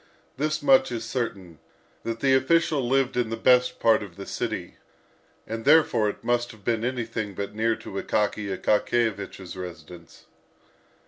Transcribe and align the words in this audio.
This 0.35 0.63
much 0.63 0.91
is 0.91 1.05
certain, 1.05 1.59
that 2.03 2.21
the 2.21 2.33
official 2.33 2.89
lived 2.89 3.15
in 3.15 3.29
the 3.29 3.37
best 3.37 3.79
part 3.79 4.01
of 4.01 4.15
the 4.15 4.25
city; 4.25 4.77
and 5.45 5.63
therefore 5.63 6.09
it 6.09 6.23
must 6.23 6.49
have 6.53 6.65
been 6.65 6.83
anything 6.83 7.35
but 7.35 7.53
near 7.53 7.75
to 7.75 8.01
Akaky 8.01 8.47
Akakiyevich's 8.57 9.55
residence. 9.55 10.25